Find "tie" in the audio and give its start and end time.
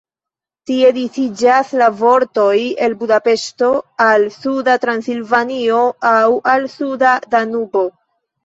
0.69-0.87